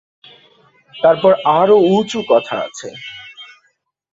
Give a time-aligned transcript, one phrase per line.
[0.95, 2.89] তারপর আরও উঁচু কথা আছে।